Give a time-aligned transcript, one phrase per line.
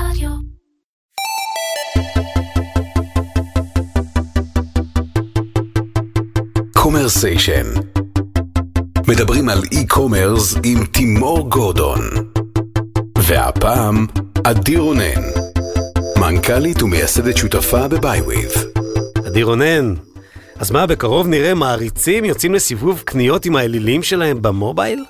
[0.00, 0.30] רדיו.
[6.72, 7.66] Commersation.
[9.08, 12.00] מדברים על e-commerce עם תימור גורדון.
[13.18, 14.06] והפעם,
[14.44, 15.22] עדי רונן,
[16.18, 18.80] מנכ"לית ומייסדת שותפה ב-byweave.
[19.26, 19.94] עדי רונן,
[20.56, 25.04] אז מה, בקרוב נראה מעריצים יוצאים לסיבוב קניות עם האלילים שלהם במובייל?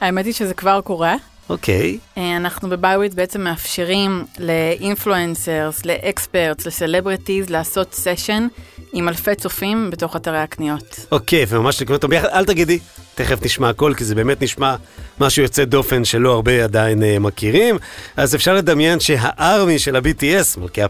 [0.00, 1.14] האמת היא שזה כבר קורה.
[1.50, 1.98] אוקיי.
[2.18, 8.46] אה, אנחנו ב Buywith בעצם מאפשרים ל influencers, ל experts, ל celebrities לעשות סשן
[8.92, 11.06] עם אלפי צופים בתוך אתרי הקניות.
[11.12, 12.78] אוקיי, וממש לקרוא אותו ביחד, אל תגידי,
[13.14, 14.76] תכף נשמע הכל, כי זה באמת נשמע
[15.20, 17.78] משהו יוצא דופן שלא הרבה עדיין אה, מכירים.
[18.16, 20.80] אז אפשר לדמיין שה Army של ה-BTS, מלכי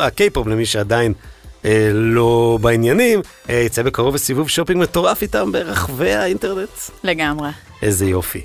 [0.00, 1.12] הקיי-פופ, למי שעדיין
[1.62, 6.68] אה, לא בעניינים, אה, יצא בקרוב לסיבוב שופינג מטורף איתם ברחבי האינטרנט.
[7.04, 7.48] לגמרי.
[7.82, 8.42] איזה יופי.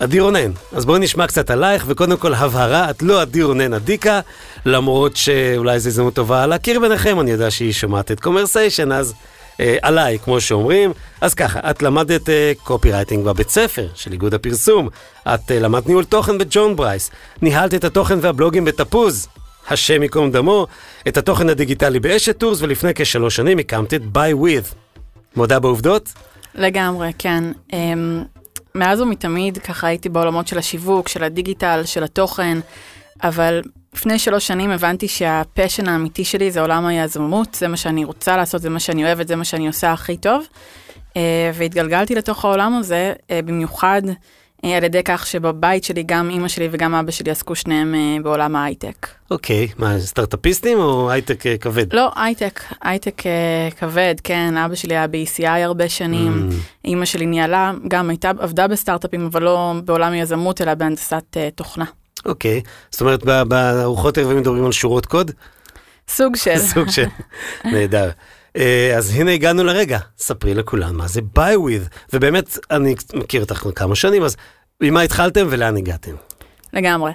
[0.00, 4.20] עדי רונן, אז בואי נשמע קצת עלייך, וקודם כל הבהרה, את לא עדי רונן עדיקה,
[4.66, 9.14] למרות שאולי זו הזדמנות טובה להכיר ביניכם, אני יודע שהיא שומעת את קומרסיישן, אז
[9.60, 10.92] אה, עליי, כמו שאומרים.
[11.20, 14.88] אז ככה, את למדת אה, קופי רייטינג בבית ספר של איגוד הפרסום,
[15.28, 17.10] את אה, למדת ניהול תוכן בג'ון ברייס,
[17.42, 19.28] ניהלת את התוכן והבלוגים בתפוז,
[19.68, 20.66] השם ייקום דמו,
[21.08, 24.64] את התוכן הדיגיטלי באשת טורס, ולפני כשלוש שנים הקמת את Buywith.
[25.36, 26.12] מודה בעובדות?
[26.54, 27.44] לגמרי, כן.
[27.72, 28.24] אמ,
[28.76, 32.58] מאז ומתמיד ככה הייתי בעולמות של השיווק, של הדיגיטל, של התוכן,
[33.22, 33.62] אבל
[33.94, 38.62] לפני שלוש שנים הבנתי שהפשן האמיתי שלי זה עולם היזמות, זה מה שאני רוצה לעשות,
[38.62, 40.46] זה מה שאני אוהבת, זה מה שאני עושה הכי טוב.
[41.16, 44.02] אה, והתגלגלתי לתוך העולם הזה, אה, במיוחד
[44.62, 49.08] על ידי כך שבבית שלי גם אימא שלי וגם אבא שלי עסקו שניהם בעולם ההייטק.
[49.30, 51.94] אוקיי, מה, סטארט-אפיסטים או הייטק כבד?
[51.94, 53.22] לא, הייטק, הייטק
[53.78, 56.54] כבד, כן, אבא שלי היה ב-ECI הרבה שנים, mm.
[56.84, 61.84] אימא שלי ניהלה, גם הייתה, עבדה בסטארט-אפים, אבל לא בעולם היזמות, אלא בהנדסת תוכנה.
[62.26, 65.30] אוקיי, זאת אומרת בארוחות ערבים מדברים על שורות קוד?
[66.08, 66.58] סוג של.
[66.58, 67.06] סוג של,
[67.72, 68.10] נהדר.
[68.56, 73.94] אה, אז הנה הגענו לרגע, ספרי לכולם מה זה Buywith, ובאמת אני מכיר אותך כמה
[73.94, 74.36] שנים, אז
[74.80, 76.14] ממה התחלתם ולאן הגעתם?
[76.72, 77.12] לגמרי.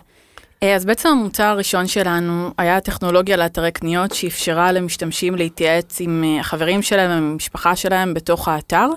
[0.64, 6.40] אה, אז בעצם המוצר הראשון שלנו היה טכנולוגיה לאתרי קניות שאפשרה למשתמשים להתייעץ עם אה,
[6.40, 8.88] החברים שלהם, עם המשפחה שלהם בתוך האתר.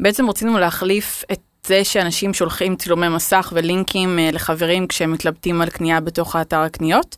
[0.00, 6.00] בעצם רצינו להחליף את זה שאנשים שולחים צילומי מסך ולינקים לחברים כשהם מתלבטים על קנייה
[6.00, 7.16] בתוך האתר הקניות,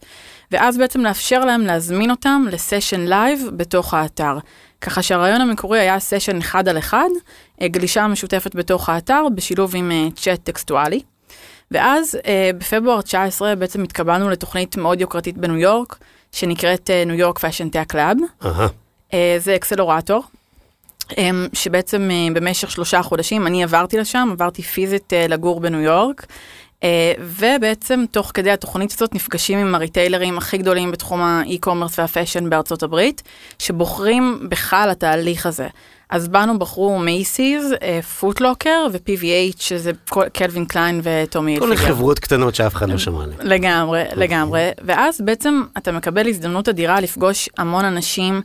[0.52, 4.38] ואז בעצם לאפשר להם להזמין אותם לסשן לייב בתוך האתר.
[4.80, 7.08] ככה שהרעיון המקורי היה סשן אחד על אחד,
[7.60, 11.00] אה, גלישה משותפת בתוך האתר בשילוב עם אה, צ'אט טקסטואלי.
[11.70, 12.26] ואז אה,
[12.58, 15.98] בפברואר 19 בעצם התקבלנו לתוכנית מאוד יוקרתית בניו יורק,
[16.32, 18.16] שנקראת New York Fashion Tech Lab.
[19.38, 20.22] זה accelerator,
[21.18, 26.26] אמ, שבעצם אה, במשך שלושה חודשים אני עברתי לשם, עברתי פיזית אה, לגור בניו יורק.
[26.84, 32.10] אה, ובעצם תוך כדי התוכנית הזאת נפגשים עם הריטיילרים הכי גדולים בתחום ה e-commerce וה
[32.10, 33.22] fashion בארצות הברית,
[33.58, 35.66] שבוחרים בכלל התהליך הזה.
[36.10, 37.74] אז בנו בחרו מייסיז,
[38.20, 39.90] פוטלוקר ו-PVH, שזה
[40.32, 41.76] קלווין קליין וטומי אלפיגר.
[41.76, 43.38] כל חברות קטנות שאף אחד לא שמע עליהן.
[43.42, 44.18] לגמרי, אוקיי.
[44.18, 44.70] לגמרי.
[44.84, 48.42] ואז בעצם אתה מקבל הזדמנות אדירה לפגוש המון אנשים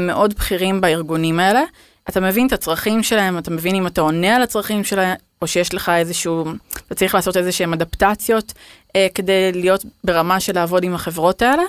[0.00, 1.62] מאוד בכירים בארגונים האלה.
[2.10, 5.74] אתה מבין את הצרכים שלהם, אתה מבין אם אתה עונה על הצרכים שלהם, או שיש
[5.74, 6.44] לך איזשהו,
[6.86, 8.52] אתה צריך לעשות איזה שהם אדפטציות
[8.96, 11.62] אה, כדי להיות ברמה של לעבוד עם החברות האלה.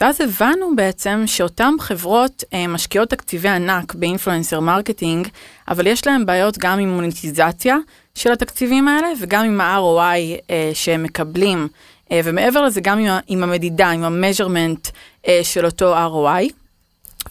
[0.00, 5.28] ואז הבנו בעצם שאותן חברות אה, משקיעות תקציבי ענק ב influencer marketing,
[5.68, 7.76] אבל יש להם בעיות גם עם מוניטיזציה
[8.14, 11.68] של התקציבים האלה וגם עם ה-ROI אה, שהם מקבלים,
[12.12, 14.88] אה, ומעבר לזה גם עם, עם המדידה, עם המז'רמנט
[15.28, 16.59] אה, של אותו ROI.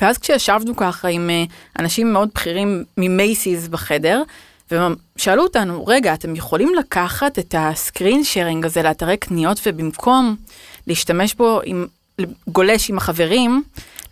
[0.02, 1.44] ואז כשישבנו ככה עם אה,
[1.80, 4.24] אנשים מאוד בכירים ממייסיס בחדר,
[4.72, 10.36] ושאלו אותנו, רגע, אתם יכולים לקחת את הסקרין שרינג הזה לאתרי קניות ובמקום
[10.88, 11.88] להשתמש בו עם,
[12.48, 13.64] גולש עם החברים,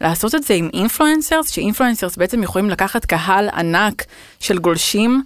[0.02, 4.04] לעשות את זה עם influencers, ש influencers בעצם יכולים לקחת קהל ענק
[4.40, 5.24] של גולשים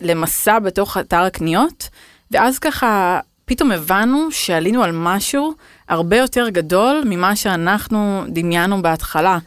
[0.00, 1.88] למסע בתוך אתר הקניות,
[2.30, 5.54] ואז ככה פתאום הבנו שעלינו על משהו
[5.88, 9.38] הרבה יותר גדול ממה שאנחנו דמיינו בהתחלה.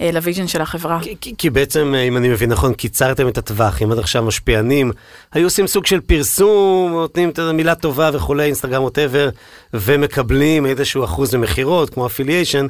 [0.00, 1.00] אה, ל vision של החברה.
[1.02, 4.22] כי, כי, כי בעצם, אה, אם אני מבין נכון, קיצרתם את הטווח, אם עד עכשיו
[4.22, 4.92] משפיענים
[5.32, 9.28] היו עושים סוג של פרסום, נותנים את המילה טובה וכולי, אינסטגרם whatever,
[9.74, 12.66] ומקבלים איזשהו אחוז ממכירות, כמו affiliation,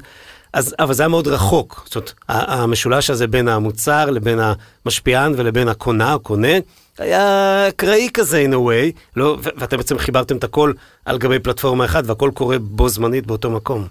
[0.53, 1.83] אז, אבל זה היה מאוד רחוק.
[1.85, 4.39] זאת אומרת, המשולש הזה בין המוצר לבין
[4.85, 6.59] המשפיען ולבין הקונה, הקונה,
[6.99, 10.73] היה אקראי כזה in a way, לא, ואתם בעצם חיברתם את הכל
[11.05, 13.87] על גבי פלטפורמה אחת, והכל קורה בו זמנית באותו מקום.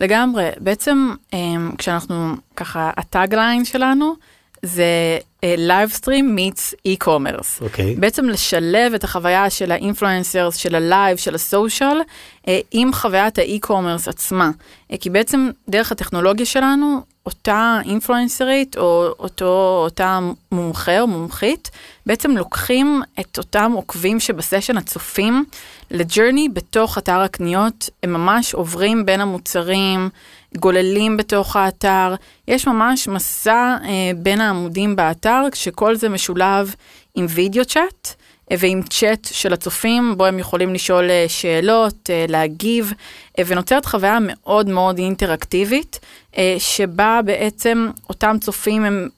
[0.00, 4.14] לגמרי, בעצם אמ, כשאנחנו ככה, ה tagline שלנו
[4.62, 6.36] זה livestream
[6.88, 7.60] e-commerce.
[7.60, 7.94] אוקיי.
[7.94, 12.00] בעצם לשלב את החוויה של ה influencers, של הלייב, של ה social,
[12.48, 14.50] אה, עם חוויית האי-קומרס עצמה.
[14.92, 20.18] אה, כי בעצם דרך הטכנולוגיה שלנו, אותה אינפלואנסרית או אותו, אותה
[20.52, 21.70] מומחה או מומחית,
[22.06, 25.44] בעצם לוקחים את אותם עוקבים שבסשן הצופים
[25.90, 30.08] לג'רני בתוך אתר הקניות, הם ממש עוברים בין המוצרים,
[30.56, 32.14] גוללים בתוך האתר,
[32.48, 36.74] יש ממש מסע אה, בין העמודים באתר, כשכל זה משולב
[37.14, 38.14] עם וידאו צ'אט.
[38.50, 42.92] אה, ועם צ'אט של הצופים, בו הם יכולים לשאול אה, שאלות, אה, להגיב,
[43.46, 46.00] ונוצרת חוויה מאוד מאוד אינטראקטיבית,
[46.58, 49.08] שבה בעצם אותם צופים הם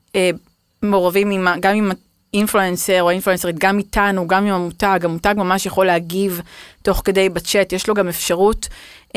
[0.82, 1.90] מעורבים עם, גם עם
[2.34, 6.40] אינפלואנסר או אינפלואנסרית, גם איתנו, גם עם המותג, המותג ממש יכול להגיב
[6.82, 8.68] תוך כדי בצ'אט, יש לו גם אפשרות
[9.08, 9.12] uh,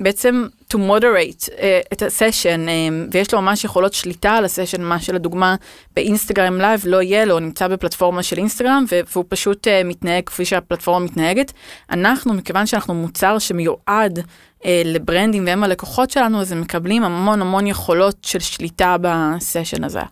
[0.00, 1.52] בעצם to moderate uh,
[1.92, 2.70] את הסשן, uh,
[3.12, 5.56] ויש לו ממש יכולות שליטה על הסשן, מה שלדוגמה
[5.96, 11.04] באינסטגרם לייב לא יהיה לו, נמצא בפלטפורמה של אינסטגרם, והוא פשוט אה, מתנהג כפי שהפלטפורמה
[11.04, 11.52] מתנהגת.
[11.90, 17.66] אנחנו, מכיוון שאנחנו מוצר שמיועד אה, לברנדים והם הלקוחות שלנו, אז הם מקבלים המון המון
[17.66, 20.02] יכולות של שליטה בסשן הזה.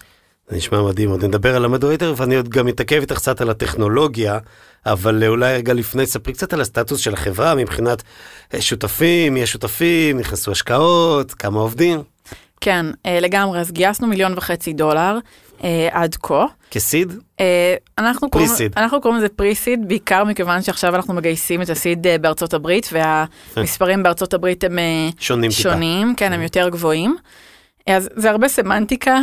[0.48, 3.50] זה נשמע מדהים, עוד נדבר על ה moderator ואני עוד גם אתעכב איתך קצת על
[3.50, 4.38] הטכנולוגיה,
[4.86, 8.02] אבל אולי רגע לפני, ספרי קצת על הסטטוס של החברה מבחינת
[8.54, 12.02] אה, שותפים, מי השותפים, נכנסו השקעות, כמה עובדים.
[12.60, 15.18] כן, אה, לגמרי, אז גייסנו מיליון וחצי דולר
[15.64, 16.46] אה, עד כה.
[16.70, 17.12] כסיד?
[17.98, 22.90] אנחנו קוראים, אנחנו קוראים לזה פרי-סיד, בעיקר מכיוון שעכשיו אנחנו מגייסים את הסיד בארצות הברית,
[22.92, 24.78] והמספרים בארצות הברית הם
[25.18, 27.16] שונים, שונים כן, הם יותר גבוהים.
[27.86, 29.18] אז זה הרבה סמנטיקה,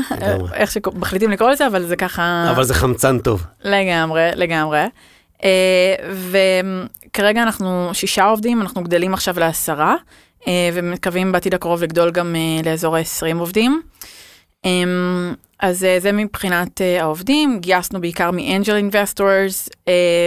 [0.54, 2.48] איך שמחליטים לקרוא לזה, אבל זה ככה...
[2.52, 3.46] אבל זה חמצן טוב.
[3.64, 4.86] לגמרי, לגמרי.
[5.44, 5.96] אה,
[6.30, 9.96] וכרגע אנחנו שישה עובדים, אנחנו גדלים עכשיו לעשרה,
[10.48, 13.82] אה, ומקווים בעתיד הקרוב לגדול גם אה, לאזור ה-20 עובדים.
[15.60, 19.70] אז זה מבחינת העובדים, גייסנו בעיקר מ-Angel Investors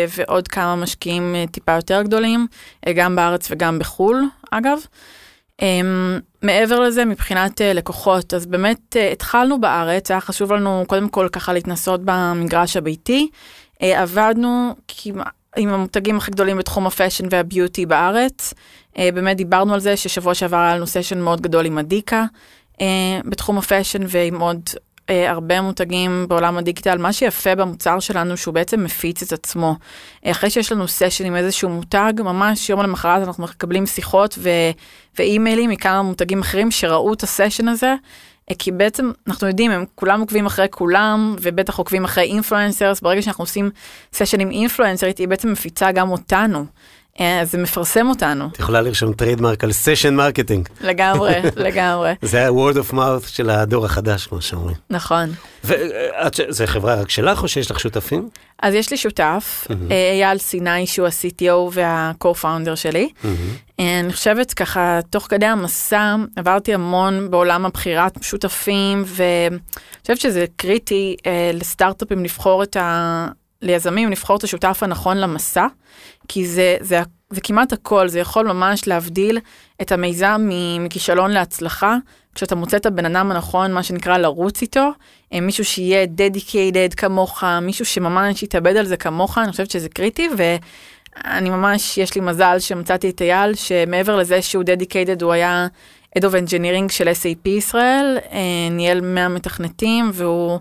[0.08, 2.46] ועוד כמה משקיעים טיפה יותר גדולים,
[2.94, 4.78] גם בארץ וגם בחו"ל, אגב.
[5.60, 5.64] Um,
[6.42, 11.28] מעבר לזה מבחינת uh, לקוחות אז באמת uh, התחלנו בארץ היה חשוב לנו קודם כל
[11.32, 13.28] ככה להתנסות במגרש הביתי.
[13.74, 18.54] uh, עבדנו כמעט עם המותגים הכי גדולים בתחום ה fashion וה beauty בארץ.
[18.94, 22.24] אה, באמת דיברנו על זה ששבוע שעבר היה לנו סשן מאוד גדול עם אדיקה
[22.72, 22.78] אה,
[23.24, 24.60] בתחום ה fashion ועם עוד
[25.10, 29.76] אה, הרבה מותגים בעולם הדיגיטל, מה שיפה במוצר שלנו שהוא בעצם מפיץ את עצמו.
[30.24, 34.70] אחרי שיש לנו סשן עם איזשהו מותג, ממש יום למחרת אנחנו מקבלים שיחות ו-
[35.18, 37.94] ואימיילים מכמה מותגים אחרים שראו את הסשן הזה.
[38.50, 43.22] אה, כי בעצם אנחנו יודעים הם כולם עוקבים אחרי כולם ובטח עוקבים אחרי influencers ברגע
[43.22, 43.70] שאנחנו עושים
[44.12, 46.64] סשן עם אינפלואנסרית היא בעצם מפיצה גם אותנו אה,
[47.44, 48.48] זה מפרסם אותנו.
[48.52, 50.68] את יכולה לרשום trademark על session marketing.
[50.80, 52.12] לגמרי, לגמרי.
[52.22, 54.76] זה ה-word of mouth של הדור החדש, כמו שאומרים.
[54.90, 55.32] נכון.
[55.64, 58.28] וזה חברה רק שלך או שיש לך שותפים?
[58.62, 63.08] אז יש לי שותף, אה, אייל סיני שהוא ה-CTO וה-co-founder שלי.
[63.80, 69.58] אה, אני חושבת ככה, תוך כדי המסע עברתי המון בעולם הבחירת שותפים, ואני
[70.00, 71.16] חושבת שזה קריטי
[71.54, 73.26] לסטארט-אפים לבחור את ה...
[73.62, 75.66] ליזמים לבחור את השותף הנכון למסע,
[76.28, 77.00] כי זה, זה,
[77.30, 79.38] זה כמעט הכל, זה יכול ממש להבדיל
[79.82, 80.48] את המיזם
[80.80, 81.96] מכישלון להצלחה,
[82.34, 84.90] כשאתה מוצא את הבן אדם הנכון, מה שנקרא לרוץ איתו,
[85.32, 90.28] אה, מישהו שיהיה dedicated כמוך, מישהו שממש יתאבד על זה כמוך, אני חושבת שזה קריטי,
[90.36, 95.66] ואני ממש, יש לי מזל שמצאתי את אייל, שמעבר לזה שהוא dedicated, הוא היה
[96.18, 98.38] Head of Engineering של SAP ישראל, אה,
[98.70, 100.58] ניהל 100 מתכנתים, והוא...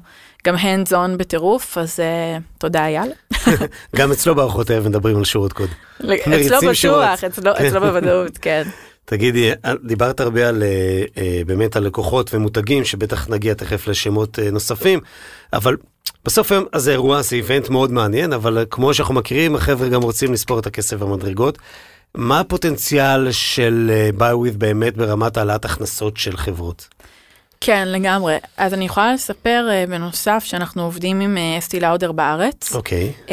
[0.48, 3.12] גם hands on בטירוף, אז uh, תודה אייל.
[3.96, 5.70] גם אצלו בארוחות הערב מדברים על שורות קוד.
[6.02, 7.66] אצלו בטוח, אצלו, כן.
[7.66, 8.64] אצלו בוודאות, כן.
[9.06, 9.52] תגידי,
[9.84, 10.64] דיברת הרבה על
[11.16, 15.00] uh, באמת על לקוחות ומותגים, שבטח נגיע תכף לשמות נוספים,
[15.54, 15.78] אבל
[16.26, 20.02] בסוף היום אז זה אירוע, זה איבנט מאוד מעניין, אבל כמו שאנחנו מכירים, החבר'ה גם
[20.02, 21.58] רוצים לספור את הכסף במדרגות.
[22.16, 26.88] מה הפוטנציאל של ביי וויד באמת ברמת העלאת הכנסות של חברות?
[27.66, 28.38] כן, לגמרי.
[28.58, 32.76] אז אני יכולה לספר uh, בנוסף שאנחנו עובדים עם אסטי uh, לאודר בארץ.
[32.76, 33.12] אוקיי.
[33.12, 33.30] Okay.
[33.30, 33.32] Uh,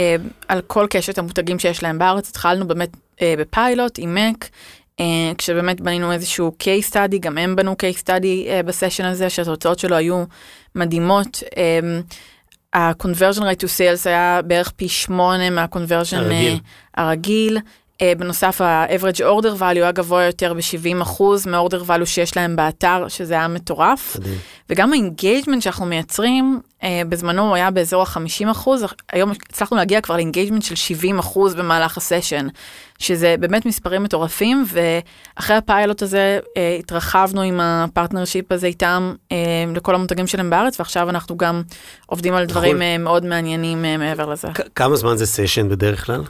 [0.49, 2.29] על כל קשת המותגים שיש להם בארץ.
[2.29, 4.49] התחלנו באמת uh, בפיילוט עם מק,
[5.01, 5.03] uh,
[5.39, 8.11] כשבאמת בנינו איזשהו case study, גם הם בנו case study
[8.47, 10.25] uh, בסשן הזה, שהתוצאות שלו היו
[10.75, 11.43] מדהימות.
[12.75, 16.55] ה-conversion rate to sales היה בערך פי שמונה מה-conversion הרגיל.
[16.55, 16.61] Uh,
[16.95, 17.59] הרגיל.
[18.03, 23.35] אה, בנוסף, ה-average order value היה גבוה יותר ב-70% מ-order value שיש להם באתר, שזה
[23.35, 24.17] היה מטורף.
[24.17, 24.39] מדהים.
[24.71, 28.69] וגם ה engagement שאנחנו מייצרים, אה, בזמנו הוא היה באזור ה-50%,
[29.13, 32.47] היום הצלחנו להגיע כבר ל engagement של 70% במהלך הסשן,
[32.99, 39.15] שזה באמת מספרים מטורפים, ואחרי הפיילוט הזה אה, התרחבנו עם ה partnership הזה איתם
[39.75, 41.63] לכל המותגים שלהם בארץ, ועכשיו אנחנו גם
[42.07, 43.05] עובדים על דברים נכון.
[43.05, 44.49] מאוד מעניינים מעבר לזה.
[44.75, 46.23] כמה זמן זה סשן בדרך כלל?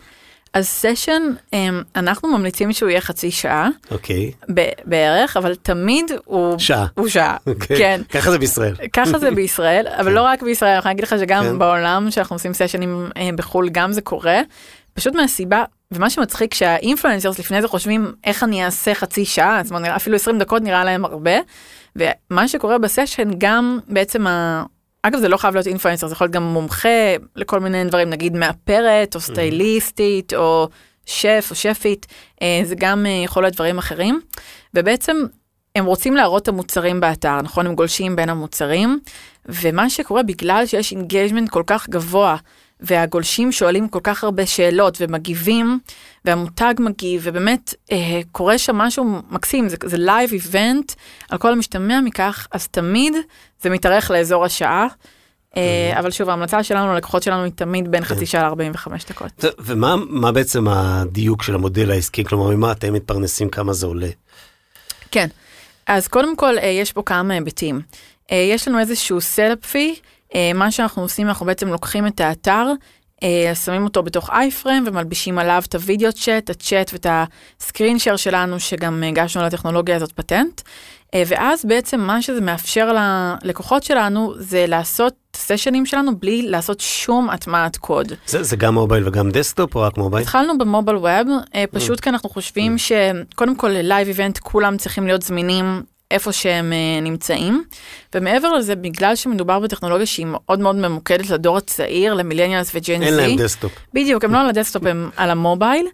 [0.54, 1.22] אז סשן,
[1.54, 4.32] אה, אנחנו ממליצים שהוא יהיה חצי שעה אוקיי.
[4.54, 6.58] ב- בערך, אבל תמיד הוא...
[6.58, 6.86] שעה.
[6.94, 7.78] הוא שעה, אוקיי.
[7.78, 8.00] כן.
[8.08, 8.74] ככה זה בישראל.
[8.96, 11.58] ככה זה בישראל, אבל לא רק בישראל, אני יכולה להגיד לך שגם כן.
[11.58, 14.40] בעולם שאנחנו עושים סשנים אה, בחו"ל, גם זה קורה.
[14.94, 19.92] פשוט מהסיבה, ומה שמצחיק שהאינפלואנסרס לפני זה חושבים איך אני אעשה חצי שעה, זאת אומרת
[19.96, 21.32] אפילו 20 דקות נראה להם הרבה,
[21.96, 24.64] ומה שקורה בסשן גם בעצם ה...
[25.02, 28.36] אגב זה לא חייב להיות influencer, זה יכול להיות גם מומחה לכל מיני דברים, נגיד
[28.36, 30.68] מאפרת או סטייליסטית או
[31.06, 32.06] שף או שפית,
[32.42, 34.20] אה, זה גם אה, יכול להיות דברים אחרים,
[34.74, 35.16] ובעצם
[35.76, 37.66] הם רוצים להראות את המוצרים באתר, נכון?
[37.66, 39.00] הם גולשים בין המוצרים,
[39.46, 42.36] ומה שקורה בגלל שיש engagement כל כך גבוה,
[42.82, 45.78] והגולשים שואלים כל כך הרבה שאלות ומגיבים,
[46.24, 50.92] והמותג מגיב, ובאמת אה, קורה שם משהו מקסים, זה, זה live event
[51.28, 53.14] על כל המשתמע מכך, אז תמיד
[53.62, 54.86] זה מתארך לאזור השעה.
[55.56, 59.44] אה, אבל שוב, ההמלצה שלנו ללקוחות שלנו היא תמיד בין חצי שעה ל-45 דקות.
[59.58, 62.24] ומה מה בעצם הדיוק של המודל העסקי?
[62.24, 64.08] כלומר, ממה אתם מתפרנסים, כמה זה עולה?
[65.10, 65.26] כן,
[65.86, 67.80] אז קודם כל אה, יש פה כמה היבטים.
[68.32, 69.94] אה, יש לנו איזשהו setup fee,
[70.54, 72.66] מה שאנחנו עושים, אנחנו בעצם לוקחים את האתר,
[73.22, 77.06] אה, שמים אותו בתוך iframe ומלבישים עליו את ה video chat, הצ'אט ואת
[77.60, 80.60] ה screen share שלנו, שגם הגשנו לטכנולוגיה הזאת פטנט.
[81.14, 82.92] אה, ואז בעצם מה שזה מאפשר
[83.42, 88.12] ללקוחות שלנו זה לעשות סשנים שלנו בלי לעשות שום הטמעת קוד.
[88.26, 90.22] זה זה גם mobile וגם desktop או רק mobile?
[90.22, 94.76] התחלנו ב mobile web, אה, פשוט כי אנחנו חושבים שקודם כל ל live event כולם
[94.76, 97.64] צריכים להיות זמינים איפה שהם אה, נמצאים,
[98.14, 103.02] ומעבר לזה, בגלל שמדובר בטכנולוגיה שהיא מאוד מאוד ממוקדת לדור הצעיר, ל millennials ו Gen
[103.02, 103.72] אין להם desktop.
[103.94, 105.86] בדיוק, הם לא על ה desktop, הם על ה mobile.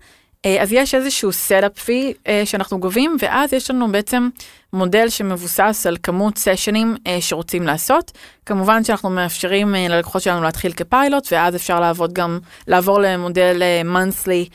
[0.47, 2.13] אה, אז יש איזשהו setup fee
[2.45, 4.29] שאנחנו גובים, ואז יש לנו בעצם
[4.73, 8.13] מודל שמבוסס על כמות סשנים אה, שרוצים לעשות.
[8.47, 12.39] כמובן שאנחנו מאפשרים אה, ללקוחות שלנו להתחיל כפיילוט, ואז אפשר לעבוד גם,
[12.69, 13.63] לעבור למודל
[13.95, 14.51] monthly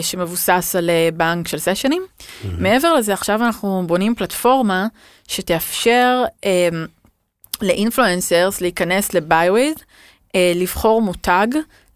[0.00, 2.02] שמבוסס על אה, בנק של סשנים.
[2.58, 4.86] מעבר לזה, עכשיו אנחנו בונים פלטפורמה
[5.28, 6.68] שתאפשר אה,
[7.62, 9.74] ל influencers להיכנס לביוויז,
[10.34, 11.46] אה, לבחור מותג,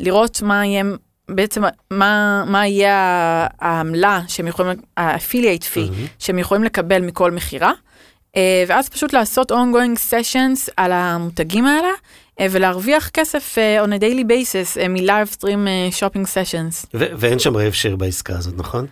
[0.01, 0.85] לראות מה יהיה,
[1.29, 2.97] בעצם מה, מה יהיה
[3.61, 7.73] העמלה שהם יכולים, ה-affiliate fee שהם יכולים לקבל מכל מכירה,
[8.37, 11.89] אה, ואז פשוט לעשות ongoing sessions על המותגים האלה,
[12.41, 15.67] אה, ולהרוויח כסף אה, on a daily basis מ-live stream
[15.99, 16.87] shopping sessions.
[16.95, 18.87] ו- ואין שם רב שיר בעסקה הזאת, נכון?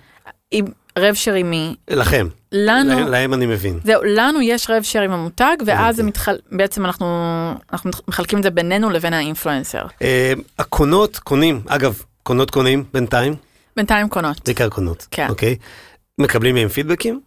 [0.51, 0.65] עם
[0.99, 1.75] רב שרי מי?
[1.91, 2.27] לכם.
[2.53, 3.81] לנו, להם- להם אני מבין.
[3.85, 6.37] זהו, לנו יש רב שיר עם המותג, ואז זה מתחל...
[6.53, 7.07] בעצם אנחנו,
[7.73, 9.83] אנחנו מחלקים את זה בינינו לבין האינפלואנסר.
[10.59, 13.35] הקונות קונים, אגב, קונות קונים בינתיים,
[13.76, 14.41] בינתיים קונות.
[14.45, 15.07] בעיקר קונות.
[15.11, 15.26] כן.
[15.29, 15.57] אוקיי?
[16.19, 17.21] מקבלים מהם פידבקים?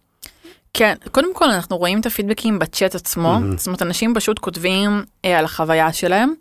[0.74, 5.38] כן, קודם כל אנחנו רואים את הפידבקים בצ'אט עצמו, זאת אומרת אנשים פשוט כותבים אה,
[5.38, 6.32] על החוויה שלהם,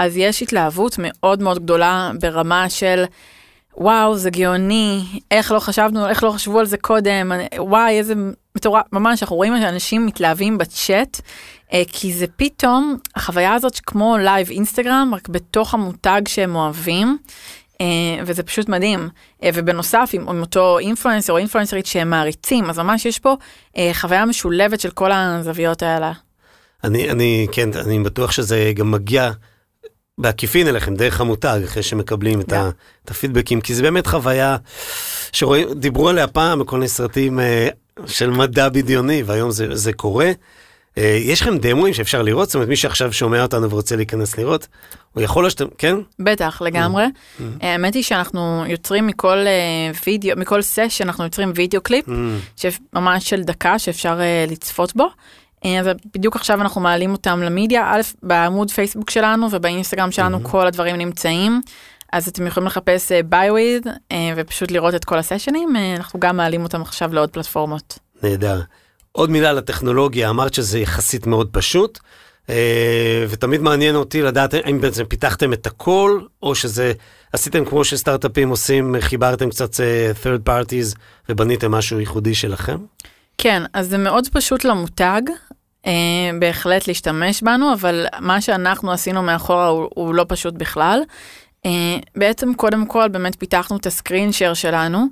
[0.00, 3.04] אז יש התלהבות מאוד מאוד גדולה ברמה של
[3.76, 8.14] וואו זה גאוני, איך לא חשבנו, איך לא חשבו על זה קודם, אני- וואי איזה
[8.56, 11.20] מטורף, ממש אנחנו רואים שאנשים מתלהבים בצ'אט,
[11.72, 17.18] אה, כי זה פתאום החוויה הזאת כמו live אינסטגרם, רק בתוך המותג שהם אוהבים.
[17.80, 17.86] אה,
[18.26, 19.08] וזה פשוט מדהים.
[19.42, 23.36] אה, ובנוסף, עם, עם אותו influencer או אינפלואנסרית שהם מעריצים, אז ממש יש פה
[23.76, 26.12] אה, חוויה משולבת של כל הזוויות האלה.
[26.84, 29.30] אני, אני, כן, אני בטוח שזה גם מגיע
[30.18, 32.70] בעקיפין אליכם, דרך המותג, אחרי שמקבלים את, ה,
[33.04, 34.56] את הפידבקים, כי זה באמת חוויה
[35.32, 37.68] שרואים, דיברו עליה פעם בכל מיני סרטים אה,
[38.06, 40.32] של מדע בדיוני, והיום זה, זה קורה.
[40.98, 42.48] אה, יש לכם דמוים שאפשר לראות?
[42.48, 44.66] זאת אומרת, מי שעכשיו שומע אותנו ורוצה להיכנס לראות,
[45.12, 45.96] הוא יכול לו שאתם, כן?
[46.18, 47.04] בטח, לגמרי.
[47.62, 52.04] אה, האמת היא שאנחנו יוצרים מכל אה, וידאו, מכל סשן, אנחנו יוצרים video clip,
[52.92, 55.08] ממש של דקה שאפשר לצפות בו.
[55.64, 60.96] אז בדיוק עכשיו אנחנו מעלים אותם למדיה, א', בעמוד פייסבוק שלנו ובאינסטגרם שלנו כל הדברים
[60.96, 61.60] נמצאים.
[62.12, 63.86] אז אתם יכולים לחפש ביוויד
[64.36, 67.98] ופשוט לראות את כל הסשנים, אנחנו גם מעלים אותם עכשיו לעוד פלטפורמות.
[68.22, 68.60] נהדר.
[69.16, 71.98] עוד מילה על הטכנולוגיה, אמרת שזה יחסית מאוד פשוט,
[72.50, 76.92] אה, ותמיד מעניין אותי לדעת האם בעצם פיתחתם את הכל, או שזה
[77.32, 80.96] עשיתם כמו שסטארט-אפים עושים, חיברתם קצת אה, third parties
[81.28, 82.76] ובניתם משהו ייחודי שלכם?
[83.38, 85.22] כן, אז זה מאוד פשוט למותג,
[85.86, 85.92] אה,
[86.38, 91.00] בהחלט להשתמש בנו, אבל מה שאנחנו עשינו מאחורה הוא, הוא לא פשוט בכלל.
[92.16, 95.06] בעצם קודם כל באמת פיתחנו את הסקרין שייר שלנו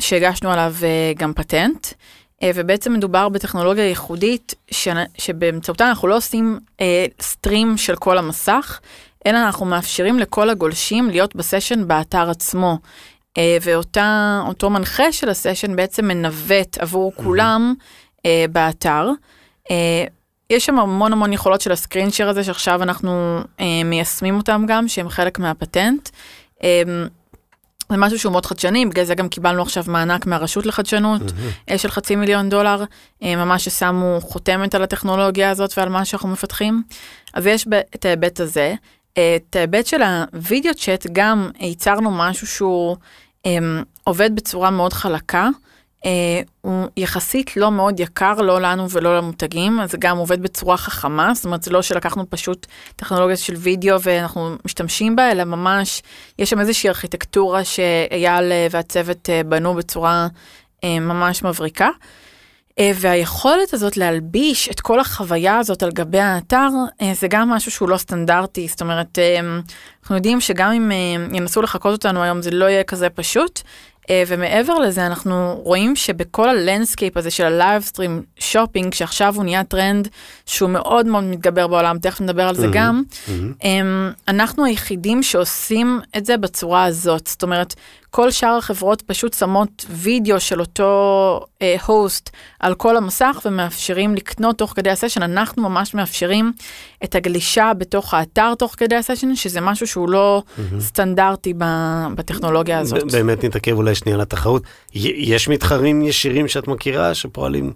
[0.00, 0.74] שהגשנו עליו
[1.18, 1.86] גם פטנט.
[2.44, 4.88] ובעצם מדובר בטכנולוגיה ייחודית ש...
[5.18, 8.80] שבאמצעותה אנחנו לא עושים אה, סטרים של כל המסך,
[9.26, 12.78] אלא אנחנו מאפשרים לכל הגולשים להיות בסשן באתר עצמו.
[13.38, 17.74] אה, ואותו מנחה של הסשן בעצם מנווט עבור כולם
[18.26, 19.10] אה, באתר.
[19.70, 20.04] אה,
[20.50, 25.08] יש שם המון המון יכולות של הסקרינצ'ר הזה שעכשיו אנחנו אה, מיישמים אותם גם, שהם
[25.08, 26.08] חלק מהפטנט.
[26.64, 26.82] אה,
[27.90, 31.78] זה משהו שהוא מאוד חדשני, בגלל זה גם קיבלנו עכשיו מענק מהרשות לחדשנות mm-hmm.
[31.78, 32.84] של חצי מיליון דולר,
[33.22, 36.82] אה, ממש ששמו חותמת על הטכנולוגיה הזאת ועל מה שאנחנו מפתחים.
[37.34, 38.74] אז יש את ההיבט הזה.
[39.12, 42.96] את ההיבט של הוידאו צ'אט גם ייצרנו משהו שהוא
[43.46, 43.50] um,
[44.04, 45.48] עובד בצורה מאוד חלקה.
[46.04, 46.06] Uh,
[46.60, 51.34] הוא יחסית לא מאוד יקר, לא לנו ולא למותגים, אז זה גם עובד בצורה חכמה,
[51.34, 52.66] זאת אומרת זה לא שלקחנו פשוט
[52.96, 56.02] טכנולוגיה של וידאו ואנחנו משתמשים בה, אלא ממש
[56.38, 60.28] יש שם איזושהי ארכיטקטורה שאייל אה, והצוות אה, בנו בצורה
[60.76, 61.88] אה, ממש מבריקה.
[62.78, 66.68] אה, והיכולת הזאת להלביש את כל החוויה הזאת על גבי האתר,
[67.02, 69.40] אה, זה גם משהו שהוא לא סטנדרטי, זאת אומרת, אה,
[70.02, 70.90] אנחנו יודעים שגם אם
[71.34, 73.64] ינסו לחקות אותנו היום זה לא יהיה כזה פשוט, אה,
[74.26, 79.64] ומעבר לזה אנחנו רואים שבכל ה landscape הזה של ה livestream shopping שעכשיו הוא נהיה
[79.64, 80.08] טרנד
[80.46, 83.64] שהוא מאוד מאוד מתגבר בעולם תכף נדבר על זה mm-hmm, גם mm-hmm.
[84.28, 87.74] אנחנו היחידים שעושים את זה בצורה הזאת זאת אומרת
[88.10, 91.40] כל שאר החברות פשוט שמות וידאו של אותו
[91.86, 96.52] הוסט uh, על כל המסך ומאפשרים לקנות תוך כדי הסשן אנחנו ממש מאפשרים
[97.04, 100.80] את הגלישה בתוך האתר תוך כדי הסשן שזה משהו שהוא לא mm-hmm.
[100.80, 101.54] סטנדרטי
[102.14, 103.12] בטכנולוגיה הזאת.
[103.12, 104.62] באמת נתעכב אולי שנייה לתחרות.
[104.94, 107.72] יש מתחרים ישירים שאת מכירה שפועלים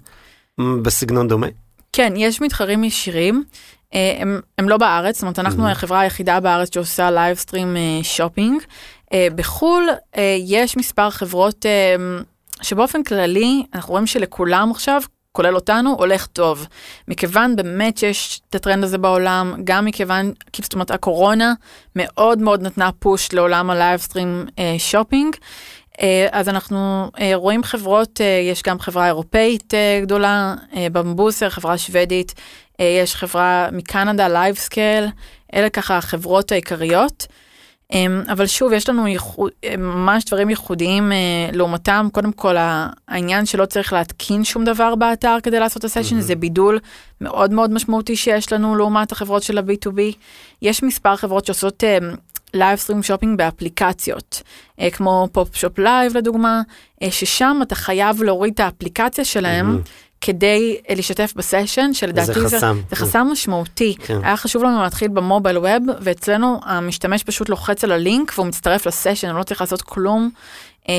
[0.83, 1.47] בסגנון דומה?
[1.93, 3.45] כן, יש מתחרים ישירים.
[3.95, 5.71] אה, הם, הם לא בארץ, זאת אומרת, אנחנו mm-hmm.
[5.71, 8.62] החברה היחידה בארץ שעושה livestream shopping.
[9.35, 11.97] בחו"ל אה, יש מספר חברות אה,
[12.62, 15.02] שבאופן כללי, אנחנו רואים שלכולם עכשיו,
[15.33, 16.66] כולל אותנו, הולך טוב.
[17.09, 21.52] מכיוון באמת שיש את הטרנד הזה בעולם, גם מכיוון, זאת אומרת, הקורונה
[21.97, 24.46] מאוד מאוד נתנה push לעולם ה livestream
[24.78, 25.37] shopping.
[26.02, 30.54] אה, אז אנחנו אה, רואים חברות, אה, יש גם חברה אירופאית גדולה,
[30.92, 32.34] Bambuser, חברה שוודית,
[32.78, 35.06] יש חברה מקנדה, Livescale,
[35.54, 37.26] אלה ככה החברות העיקריות.
[38.28, 41.12] אבל שוב, יש לנו ייחוד, ממש דברים ייחודיים
[41.52, 42.08] לעומתם.
[42.12, 42.56] קודם כל,
[43.08, 46.20] העניין שלא צריך להתקין שום דבר באתר כדי לעשות את הסשן, mm-hmm.
[46.20, 46.78] זה בידול
[47.20, 50.00] מאוד מאוד משמעותי שיש לנו לעומת החברות של ה-B2B.
[50.62, 51.84] יש מספר חברות שעושות
[52.54, 54.43] livestream shopping באפליקציות,
[54.80, 56.62] אה, כמו Popshop Live לדוגמה,
[57.02, 59.78] אה, ששם אתה חייב להוריד את האפליקציה שלהם.
[59.78, 60.14] Mm-hmm.
[60.21, 62.58] כדי אה, לשתף בסשן שלדעתי זה, זה,
[62.90, 63.95] זה חסם משמעותי.
[63.99, 64.19] כן.
[64.23, 68.86] היה חשוב לנו להתחיל ב mobile web ואצלנו המשתמש פשוט לוחץ על הלינק והוא מצטרף
[68.86, 70.30] לסשן, הוא לא צריך לעשות כלום,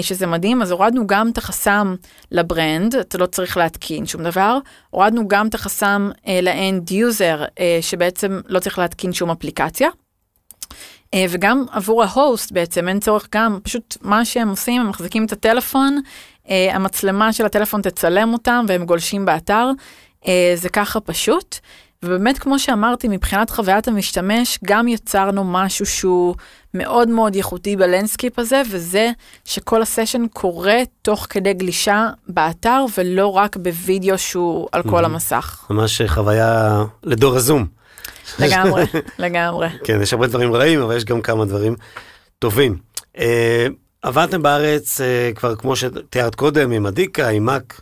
[0.02, 0.62] שזה מדהים.
[0.62, 1.96] אז הורדנו גם את החסם
[2.32, 4.58] ל brand, אתה לא צריך להתקין שום דבר,
[4.90, 6.10] הורדנו גם את החסם
[6.42, 7.46] ל end user
[7.82, 9.90] שבעצם לא צריך להתקין שום אפליקציה.
[11.16, 15.26] אה, וגם עבור ה host בעצם אין צורך גם פשוט מה שהם עושים הם מחזיקים
[15.26, 16.00] את הטלפון
[16.50, 19.70] אה, המצלמה של הטלפון תצלם אותם והם גולשים באתר
[20.28, 21.56] אה, זה ככה פשוט.
[22.04, 26.36] ובאמת כמו שאמרתי מבחינת חוויית המשתמש גם יצרנו משהו שהוא
[26.74, 29.12] מאוד מאוד ייחודי ב landscape הזה וזה
[29.46, 35.66] שכל הסשן קורה תוך כדי גלישה באתר ולא רק בווידאו שהוא על כל המסך.
[35.70, 37.66] ממש חוויה לדור הזום.
[38.40, 38.84] לגמרי,
[39.20, 39.68] לגמרי.
[39.84, 41.76] כן, יש הרבה דברים רעים, אבל יש גם כמה דברים
[42.40, 42.78] טובים.
[43.18, 43.68] אה,
[44.02, 47.82] עבדתם בארץ אה, כבר כמו שתיארת קודם, עם אדיקה, עם מאק.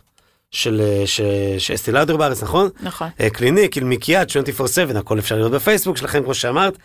[0.50, 2.68] של אה, אסתי לאודר בארץ, נכון?
[2.80, 3.08] נכון.
[3.32, 6.78] קליניק, אילמיקיאט, 24/7, הכל אפשר לראות בפייסבוק שלכם, כמו שאמרת.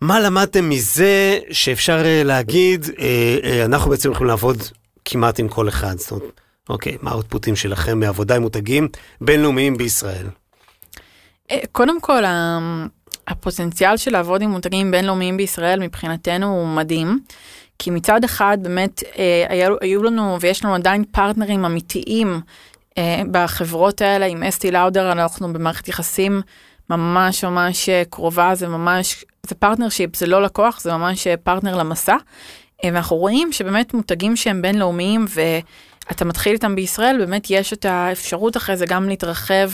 [0.00, 2.86] מה למדתם מזה שאפשר להגיד,
[3.64, 4.62] אנחנו בעצם יכולים לעבוד
[5.04, 8.88] כמעט עם כל אחד, זאת אומרת, אוקיי, מה ה output ים שלכם מעבודה עם מותגים
[9.20, 10.26] בינלאומיים בישראל?
[11.50, 12.22] אה, קודם כל,
[13.28, 17.18] הפוטנציאל של לעבוד עם מותגים בינלאומיים בישראל מבחינתנו הוא מדהים.
[17.78, 22.40] כי מצד אחד באמת אה, היו, היו לנו ויש לנו עדיין פרטנרים אמיתיים
[22.98, 26.42] אה, בחברות האלה עם אסטי לאודר אנחנו במערכת יחסים
[26.90, 32.16] ממש ממש קרובה זה ממש זה partnership זה לא לקוח זה ממש פרטנר למסע.
[32.84, 38.76] ואנחנו רואים שבאמת מותגים שהם בינלאומיים ואתה מתחיל איתם בישראל באמת יש את האפשרות אחרי
[38.76, 39.70] זה גם להתרחב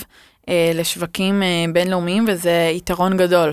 [0.49, 3.53] אה, לשווקים אה, בינלאומיים וזה יתרון גדול.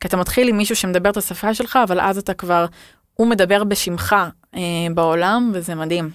[0.00, 2.66] כי אתה מתחיל עם מישהו שמדבר את השפה שלך, אבל אז אתה כבר,
[3.14, 4.16] הוא מדבר בשמך
[4.56, 4.60] אה,
[4.94, 6.10] בעולם וזה מדהים.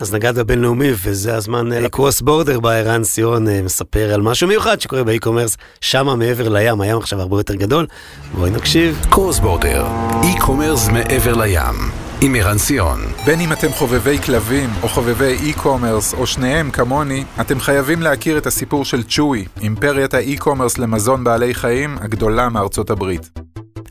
[0.00, 5.04] אז נגעת בבינלאומי וזה הזמן לקרוס בורדר בה ערן סיון מספר על משהו מיוחד שקורה
[5.04, 7.86] באי-קומרס שמה מעבר לים, הים עכשיו הרבה יותר גדול.
[8.34, 9.06] בואי נקשיב.
[9.10, 9.86] Cross Border,
[10.22, 12.09] e-commerce מעבר לים.
[12.22, 13.00] עם ערן ציון.
[13.26, 18.46] בין אם אתם חובבי כלבים או חובבי e-commerce או שניהם כמוני, אתם חייבים להכיר את
[18.46, 23.30] הסיפור של צ'וי, אימפריית ה e-commerce למזון בעלי חיים הגדולה מארצות הברית.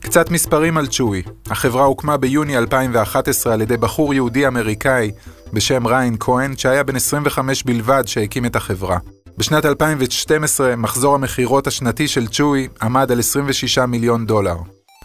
[0.00, 1.22] קצת מספרים על צ'וי.
[1.50, 5.10] החברה הוקמה ביוני 2011 על ידי בחור יהודי אמריקאי
[5.52, 8.98] בשם ריין כהן, שהיה בן 25 בלבד שהקים את החברה.
[9.38, 14.56] בשנת 2012 מחזור המכירות השנתי של צ'וי עמד על 26 מיליון דולר.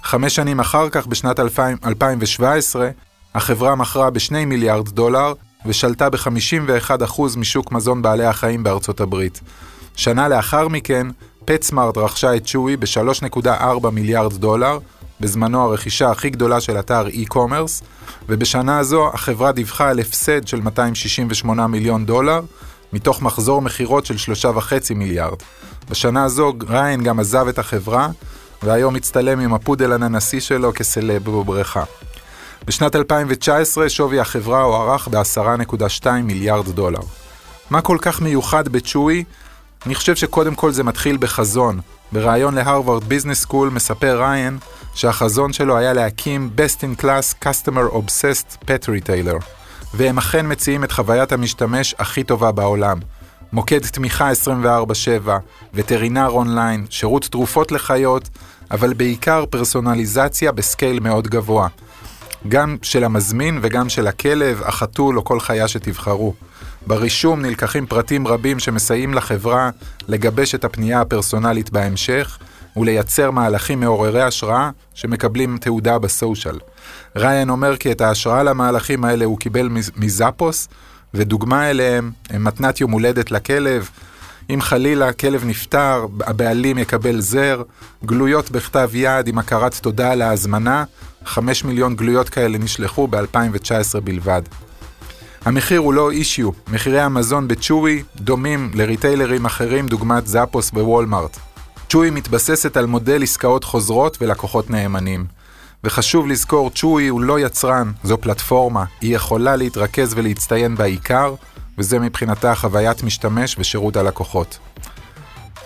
[0.03, 2.89] חמש שנים אחר כך, בשנת 2017,
[3.35, 5.33] החברה מכרה ב-2 מיליארד דולר
[5.65, 9.41] ושלטה ב-51% משוק מזון בעלי החיים בארצות הברית.
[9.95, 11.07] שנה לאחר מכן,
[11.45, 14.79] פטסמארט רכשה את צ'וי ב-3.4 מיליארד דולר,
[15.19, 17.83] בזמנו הרכישה הכי גדולה של אתר e-commerce,
[18.29, 22.41] ובשנה הזו החברה דיווחה על הפסד של 268 מיליון דולר,
[22.93, 25.37] מתוך מחזור מכירות של 3.5 מיליארד.
[25.89, 28.09] בשנה הזו ריין גם עזב את החברה,
[28.63, 31.83] והיום מצטלם עם הפודל הננסי שלו כסלב בבריכה.
[32.67, 36.99] בשנת 2019 שווי החברה הוערך ב-10.2 מיליארד דולר.
[37.69, 39.23] מה כל כך מיוחד בצ'וי?
[39.85, 41.79] אני חושב שקודם כל זה מתחיל בחזון.
[42.11, 44.57] בריאיון ל Harvard Business School מספר ריין
[44.93, 49.43] שהחזון שלו היה להקים Best in Class Customer Obsessed Pet Retailer,
[49.93, 52.99] והם אכן מציעים את חוויית המשתמש הכי טובה בעולם.
[53.53, 55.39] מוקד תמיכה 24/7,
[55.73, 58.29] וטרינר אונליין, שירות תרופות לחיות,
[58.71, 61.67] אבל בעיקר פרסונליזציה בסקייל מאוד גבוה.
[62.47, 66.33] גם של המזמין וגם של הכלב, החתול או כל חיה שתבחרו.
[66.87, 69.69] ברישום נלקחים פרטים רבים שמסייעים לחברה
[70.07, 72.37] לגבש את הפנייה הפרסונלית בהמשך
[72.77, 76.59] ולייצר מהלכים מעוררי השראה שמקבלים תעודה בסושיאל.
[77.15, 80.67] ריין אומר כי את ההשראה למהלכים האלה הוא קיבל מזאפוס,
[81.13, 83.89] ודוגמה אליהם הם מתנת יום הולדת לכלב,
[84.49, 87.61] אם חלילה כלב נפטר, הבעלים יקבל זר,
[88.05, 90.83] גלויות בכתב יד עם הכרת תודה על ההזמנה,
[91.25, 94.41] 5 מיליון גלויות כאלה נשלחו ב-2019 בלבד.
[95.45, 101.37] המחיר הוא לא אישיו, מחירי המזון בצ'וי דומים לריטיילרים אחרים דוגמת זאפוס ווולמארט.
[101.89, 105.25] צ'וי מתבססת על מודל עסקאות חוזרות ולקוחות נאמנים.
[105.83, 111.35] וחשוב לזכור, צ'וי הוא לא יצרן, זו פלטפורמה, היא יכולה להתרכז ולהצטיין בעיקר,
[111.77, 114.57] וזה מבחינתה חוויית משתמש ושירות הלקוחות.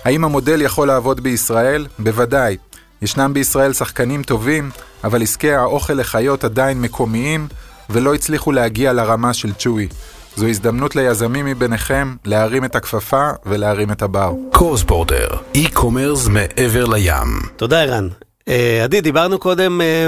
[0.05, 1.87] האם המודל יכול לעבוד בישראל?
[1.99, 2.57] בוודאי.
[3.01, 4.69] ישנם בישראל שחקנים טובים,
[5.03, 7.47] אבל עסקי האוכל לחיות עדיין מקומיים,
[7.89, 9.87] ולא הצליחו להגיע לרמה של צ'וי.
[10.35, 14.31] זו הזדמנות ליזמים מביניכם להרים את הכפפה ולהרים את הבר.
[14.51, 17.39] קורספורטר, אי-קומרס מעבר לים.
[17.55, 18.07] תודה ערן.
[18.47, 20.07] אה, עדי, דיברנו קודם אה,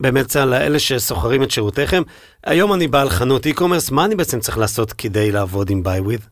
[0.00, 2.02] באמת על אלה שסוחרים את שירותיכם.
[2.44, 6.22] היום אני בעל חנות e-commerce, מה אני בעצם צריך לעשות כדי לעבוד עם BuyWith?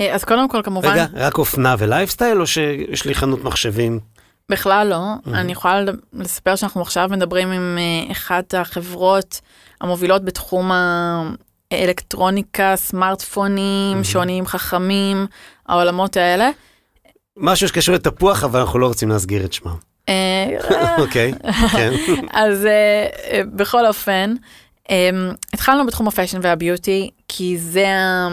[0.00, 0.88] אה, אז קודם כל כמובן...
[0.92, 4.00] רגע, רק אופנה ולייפסטייל, או שיש לי חנות מחשבים?
[4.50, 4.96] בכלל לא.
[4.96, 5.30] Mm-hmm.
[5.34, 5.80] אני יכולה
[6.12, 7.78] לספר שאנחנו עכשיו מדברים עם
[8.12, 9.40] אחת החברות
[9.80, 10.70] המובילות בתחום
[11.72, 14.04] האלקטרוניקה, סמארטפונים, mm-hmm.
[14.04, 15.26] שונים חכמים,
[15.68, 16.50] העולמות האלה.
[17.36, 19.76] משהו שקשור לתפוח, אבל אנחנו לא רוצים להסגיר את שמם.
[21.02, 21.32] אוקיי,
[21.72, 21.92] כן.
[22.32, 24.34] אז אה, אה, בכל אופן,
[24.90, 25.10] אה,
[25.52, 28.28] התחלנו בתחום הפאשן והביוטי, כי זה ה...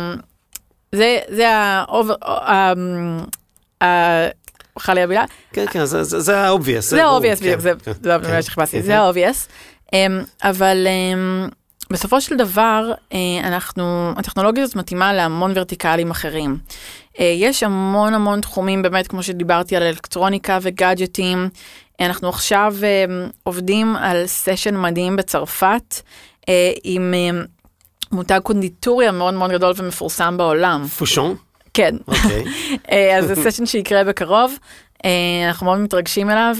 [0.92, 1.86] זה, זה ה...
[4.80, 5.26] חלה לי המילה.
[5.54, 6.80] כן, כן, זה ה-obvious.
[6.80, 7.60] זה ה-obvious, בדיוק,
[8.02, 8.42] זה המילה כן.
[8.42, 9.96] שחיפשתי, זה ה-obvious.
[10.44, 10.88] אבל
[11.90, 12.92] בסופו של דבר,
[13.44, 16.58] אנחנו, הטכנולוגיה הזאת מתאימה להמון ורטיקלים אחרים.
[17.20, 21.50] יש המון המון תחומים, באמת, כמו שדיברתי על אלקטרוניקה וגאדג'טים.
[22.00, 22.76] אנחנו עכשיו
[23.44, 26.02] עובדים על סשן מדהים בצרפת,
[26.84, 27.14] עם
[28.12, 30.88] מותג קונדיטוריה מאוד מאוד גדול ומפורסם בעולם.
[30.88, 31.36] Fauchon?
[31.78, 31.96] כן.
[32.08, 32.44] אוקיי.
[33.18, 34.54] אז זה סשן שיקרה בקרוב.
[35.48, 36.56] אנחנו מאוד מתרגשים אליו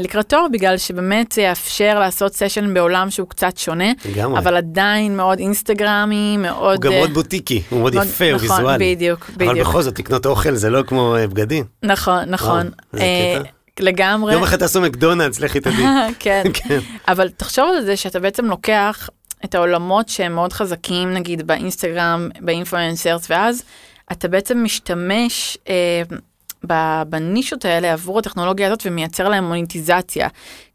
[0.00, 4.38] לקראתו, בגלל שבאמת זה יאפשר לעשות סשן בעולם שהוא קצת שונה, לגמרי.
[4.38, 6.74] אבל עדיין מאוד אינסטגרמי, מאוד...
[6.74, 8.94] הוא גם מאוד בוטיקי, הוא מאוד מאוד יפה, הוא נכון, ויזואלי.
[8.94, 9.50] בדיוק, בדיוק.
[9.50, 11.64] אבל בכל זאת, לקנות אוכל זה לא כמו בגדים.
[11.82, 12.70] נכון, נכון.
[13.80, 14.32] לגמרי.
[14.32, 15.84] יום אחד תעשו מקדונלדס, לכי תדעי.
[16.18, 16.42] כן.
[16.54, 19.08] כן, אבל תחשוב על זה שאתה בעצם לוקח
[19.44, 23.62] את העולמות שהם מאוד חזקים, נגיד באינסטגרם, באינפלואנסרס, ואז
[24.12, 26.02] אתה בעצם משתמש אה,
[27.08, 30.28] בנישות האלה עבור הטכנולוגיה הזאת ומייצר להם מוניטיזציה.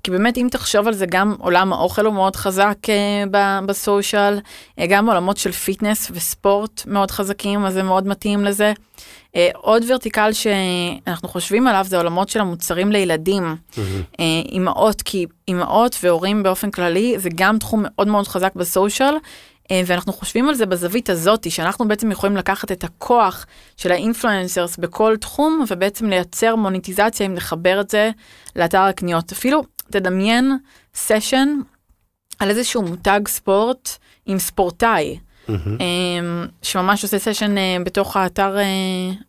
[0.04, 3.30] כי באמת אם תחשוב על זה גם עולם האוכל הוא מאוד חזק uh,
[3.66, 8.74] ב social, uh, גם עולמות של fitness וספורט מאוד חזקים אז זה מאוד מתאים לזה.
[9.28, 13.78] Uh, עוד vertical שאנחנו חושבים עליו זה עולמות של המוצרים לילדים, mm-hmm.
[13.78, 14.20] uh,
[14.52, 19.14] אימהות, כי אימהות והורים באופן כללי זה גם תחום מאוד מאוד חזק ב social.
[19.72, 23.46] אה, ואנחנו חושבים על זה בזווית הזאת, שאנחנו בעצם יכולים לקחת את הכוח
[23.78, 28.12] של ה influencers בכל תחום, ובעצם לייצר מוניטיזציה אם לחבר את זה
[28.56, 29.32] לאתר הקניות.
[29.32, 30.58] אפילו תדמיין
[30.96, 31.50] סשן
[32.40, 33.90] על איזשהו מותג ספורט
[34.26, 35.20] עם ספורטאי.
[35.50, 38.64] אמ, שממש עושה סשן אה, בתוך האתר אה,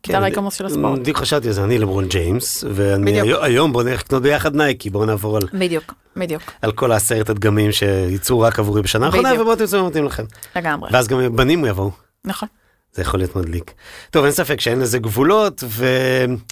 [0.02, 0.98] כן, אתר ה e-commerce של הספורט.
[0.98, 3.20] בדיוק חשבתי על זה, אני לברון ג'יימס, ואני.
[3.20, 7.30] היום- היום בוא נלך לקנות ביחד נייקי, בואו נעבור על, בדיוק, בדיוק, על כל העשרת
[7.30, 9.40] הדגמים שייצאו רק עבורי בשנה האחרונה.
[9.40, 10.24] ובואו תמצאו מה מתאים לכם.
[10.56, 11.90] לגמרי, ואז גם בנים יבואו.
[12.24, 12.48] נכון.
[12.92, 13.72] זה יכול להיות מדליק.
[14.10, 15.64] טוב, אין ספק שאין לזה גבולות,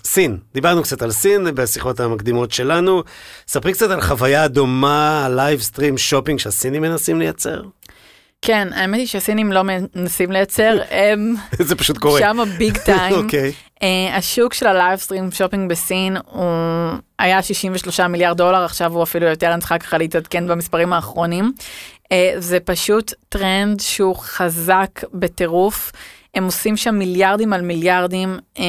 [0.02, 3.02] וסין, דיברנו קצת על סין בשיחות המקדימות שלנו.
[3.48, 7.62] ספרי קצת על חוויה דומה, live stream shopping שהסינים מנסים לייצר.
[8.42, 11.34] כן, האמת היא שהסינים לא מנסים לייצר, הם
[11.68, 12.20] זה פשוט קורה.
[12.20, 13.14] שם big time.
[13.24, 13.52] אוקיי.
[13.82, 16.44] אה, השוק של ה livestream shopping בסין הוא
[17.18, 21.52] היה 63 מיליארד דולר, עכשיו הוא אפילו יותר, אני צריכה ככה להתעדכן במספרים האחרונים.
[22.12, 25.92] אה, זה פשוט טרנד שהוא חזק בטירוף.
[26.34, 28.64] הם עושים שם מיליארדים על מיליארדים, אה,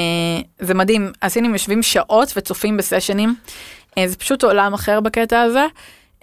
[0.60, 3.36] זה מדהים, הסינים יושבים שעות וצופים בסשנים,
[4.06, 5.66] זה פשוט עולם אחר בקטע הזה.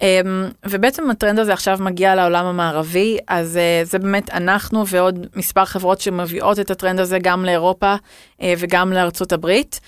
[0.03, 5.65] אמ, ובעצם הטרנד הזה עכשיו מגיע לעולם המערבי, אז אה, זה באמת אנחנו ועוד מספר
[5.65, 7.95] חברות שמביאות את הטרנד הזה גם לאירופה
[8.43, 9.81] אה, וגם לארצות הברית.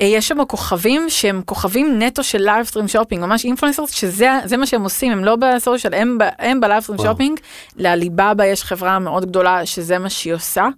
[0.00, 4.66] אה, יש שם כוכבים שהם כוכבים נטו של livestream shopping, ממש influencers, שזה זה מה
[4.66, 6.98] שהם עושים, הם לא ב social, הם, הם ב livestream.
[6.98, 7.40] shopping.
[7.76, 10.68] לעליבאבא יש חברה מאוד גדולה שזה מה שהיא עושה.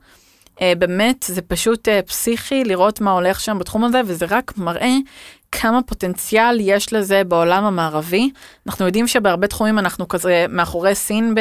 [0.61, 4.95] אה, באמת, זה פשוט אה, פסיכי לראות מה הולך שם בתחום הזה, וזה רק מראה
[5.53, 8.31] כמה פוטנציאל יש לזה בעולם המערבי.
[8.67, 11.41] אנחנו יודעים שבהרבה תחומים אנחנו כזה מאחורי סין ב,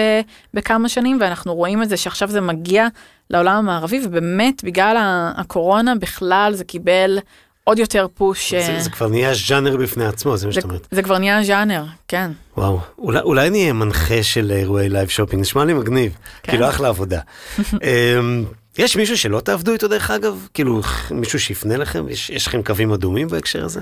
[0.53, 2.87] בכמה שנים, ואנחנו רואים את זה שעכשיו זה מגיע
[3.29, 4.97] לעולם המערבי, ובאמת, בגלל
[5.37, 7.19] הקורונה בכלל זה קיבל
[7.63, 8.53] עוד יותר פוש.
[8.53, 10.87] זה, אה, זה כבר נהיה ז'אנר בפני עצמו, זה מה שאת אומרת.
[10.91, 12.31] זה כבר נהיה ז'אנר, כן.
[12.57, 16.51] וואו, אולי, אולי נהיה מנחה של אירועי live shopping, נשמע לי מגניב, כן.
[16.51, 17.19] כאילו אחלה עבודה.
[17.59, 18.45] אמ,
[18.77, 20.47] יש מישהו שלא תעבדו איתו דרך אגב?
[20.53, 22.09] כאילו מישהו שיפנה לכם?
[22.09, 23.81] יש, יש לכם קווים אדומים בהקשר הזה?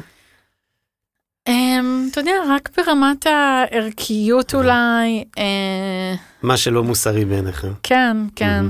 [1.47, 7.71] אמ, אתה יודע, רק ברמת הערכיות אולי, אה, מה שלא מוסרי בעיניכם.
[7.83, 8.65] כן, כן.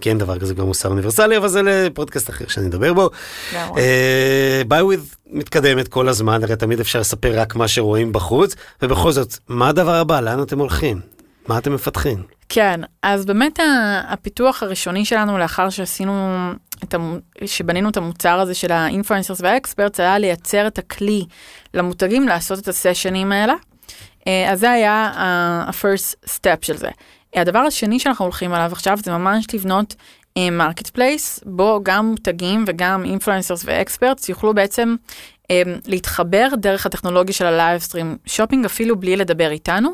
[0.00, 3.10] כי אין דבר כזה כבר מוסר אוניברסלי, אבל זה לפודקאסט אחר שאני אדבר בו.
[3.54, 3.82] לגמרי.
[3.82, 5.00] אה, ביוויד
[5.30, 9.94] מתקדמת כל הזמן, הרי תמיד אפשר לספר רק מה שרואים בחוץ, ובכל זאת, מה הדבר
[9.94, 10.20] הבא?
[10.20, 11.00] לאן אתם הולכים?
[11.48, 12.22] מה אתם מפתחים?
[12.48, 13.58] כן, אז באמת
[14.08, 16.50] הפיתוח הראשוני שלנו לאחר שעשינו,
[16.84, 17.18] את המ...
[17.44, 21.24] שבנינו את המוצר הזה של האינפלואנסרס והאקספרטס, היה לייצר את הכלי
[21.74, 23.54] למותגים לעשות את הסשנים האלה.
[24.26, 26.88] אה, אז זה היה ה-first step של זה.
[27.36, 29.94] הדבר השני שאנחנו הולכים עליו עכשיו זה ממש לבנות
[30.38, 35.35] marketplace, בו גם מותגים וגם influencers ו experts יוכלו בעצם אה,
[35.86, 39.90] להתחבר דרך הטכנולוגיה של ה livestream shopping אפילו בלי לדבר איתנו.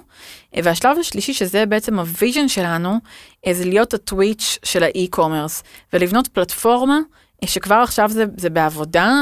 [0.57, 2.99] אה, והשלב השלישי שזה בעצם ה vision שלנו,
[3.47, 5.63] אה, זה להיות ה Twitch של ה e-commerce
[5.93, 6.99] ולבנות פלטפורמה
[7.43, 9.13] אה, שכבר עכשיו זה, זה בעבודה,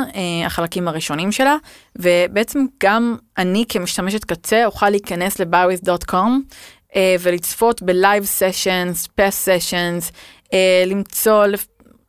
[0.47, 1.57] החלקים הראשונים שלה,
[1.97, 5.40] ובעצם גם אני כמשתמשת קצה אוכל להיכנס
[6.97, 10.12] אה, ולצפות ב live sessions, past sessions,
[10.87, 11.47] למצוא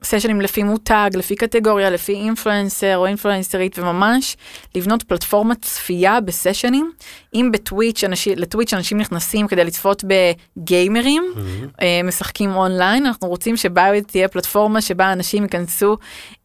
[0.04, 4.38] סשנים לפי מותג, לפי קטגוריה, לפי influencer או אינפלואנסרית, וממש
[4.76, 6.92] לבנות פלטפורמת צפייה בסשנים.
[7.34, 11.24] אם ב Twitch אנשים, ל Twitch אנשים נכנסים כדי לצפות בגיימרים,
[11.82, 15.98] אה, משחקים אונליין, אנחנו רוצים ש Buywith תהיה פלטפורמה שבה אנשים ייכנסו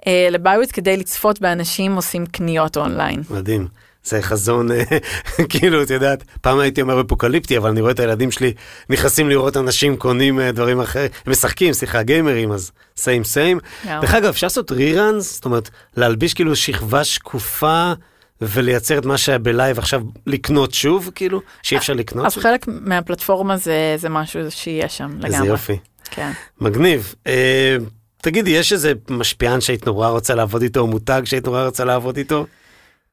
[0.07, 3.23] אה, ל Buywith כדי לצפות באנשים עושים קניות אונליין.
[3.31, 3.86] מדהים.
[4.07, 4.85] זה חזון, אה,
[5.49, 8.53] כאילו, את יודעת, פעם הייתי אומר אפוקליפטי, אבל אני רואה את הילדים שלי
[8.90, 13.59] נכנסים לראות אנשים קונים אה, דברים אחרים, משחקים, סליחה, גיימרים, אז same same.
[13.85, 17.92] דרך אגב, אפשר לעשות reruns, זאת אומרת, להלביש כאילו שכבה שקופה
[18.40, 22.42] ולייצר את מה שהיה בלייב עכשיו לקנות שוב, כאילו, שאי אפשר לקנות אז שוב.
[22.42, 25.27] חלק מהפלטפורמה זה, זה משהו שיהיה שם לגמרי.
[25.27, 25.77] איזה יופי.
[26.11, 26.31] כן.
[26.61, 27.14] מגניב.
[27.27, 27.77] אה,
[28.23, 32.16] תגידי, יש איזה משפיען שהיית נורא רוצה לעבוד איתו, או מותג שהיית נורא רוצה לעבוד
[32.16, 32.47] איתו?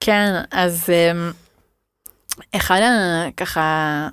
[0.06, 1.32] כן, אז אמ,
[2.56, 3.26] אחד ה...
[3.38, 4.08] ככה,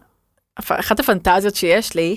[0.59, 2.17] אחת הפנטזיות שיש לי,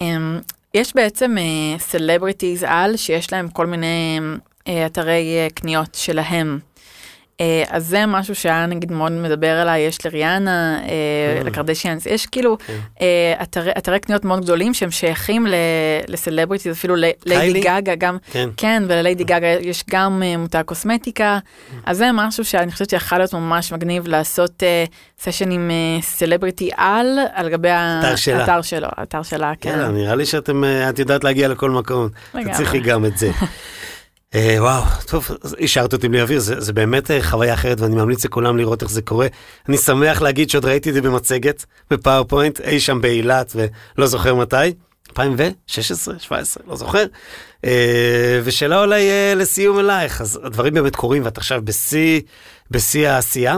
[0.00, 0.40] אמ,
[0.74, 1.36] יש בעצם
[1.78, 4.20] celebrities על שיש להם כל מיני
[4.68, 6.58] אה, אתרי אה, קניות שלהם.
[7.40, 12.58] אה, אז זה משהו שהיה נגיד מאוד מדבר אליי, יש לריאנה, אה, לקרדשיאנס, יש כאילו
[12.66, 12.78] כן.
[13.00, 13.42] אה,
[13.78, 15.46] אתרי, קניות מאוד גדולים שהם שייכים
[16.08, 17.38] ל celebrities, אפילו ל- קיילי?
[17.52, 18.48] ליידי גאגה גם, כן.
[18.56, 21.38] כן, ולליידי גאגה יש גם אה, מותג קוסמטיקה,
[21.86, 24.84] אז זה משהו שאני חושבת שיכול להיות ממש מגניב לעשות אה,
[25.20, 27.70] סשן עם אה, סלבריטי על, על גבי.
[27.70, 29.90] האתר שלו, האתר שלה, כן.
[29.90, 32.08] נראה לי שאתם, אה, את יודעת להגיע לכל מקום.
[32.52, 33.30] תצליחי גם את זה.
[34.34, 35.28] אה, וואו, טוב,
[35.60, 38.90] השארת אותי בלי אוויר, זה, זה באמת אה, חוויה אחרת ואני ממליץ לכולם לראות איך
[38.90, 39.26] זה קורה.
[39.68, 44.34] אני שמח להגיד שעוד ראיתי את זה במצגת, ב PowerPoint, אי שם באילת ולא זוכר
[44.34, 44.56] מתי,
[45.10, 47.04] 2016, 17, לא זוכר.
[47.64, 52.20] אה, ושאלה אולי לסיום אלייך, אז הדברים באמת קורים ואת עכשיו בשיא,
[52.70, 53.56] בשיא העשייה,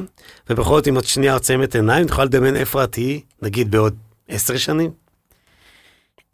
[0.51, 3.97] ובכל זאת אם עוד שנייה עוצמת עיניים, את יכולה לדמיין איפה את תהיי, נגיד בעוד
[4.29, 4.91] עשר שנים?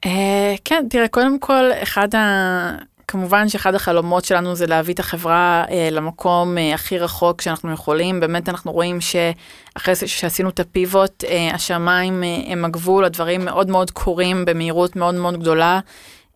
[0.04, 2.95] אה, כן, תראה, קודם כל, אחד ה...
[3.08, 8.20] כמובן שאחד החלומות שלנו זה להביא את החברה אה, למקום אה, הכי רחוק שאנחנו יכולים.
[8.20, 13.90] באמת אנחנו רואים שאחרי שעשינו את הפיבוט, אה, השמיים אה, הם הגבול, הדברים מאוד מאוד
[13.90, 15.80] קורים במהירות מאוד מאוד גדולה.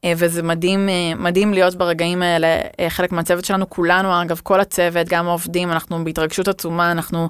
[0.04, 4.61] אה, וזה מדהים, אה, מדהים להיות ברגעים האלה, אה, חלק מהצוות שלנו, כולנו, אגב, כל
[4.61, 7.28] הצוות, גם העובדים, אנחנו בהתרגשות עצומה, אנחנו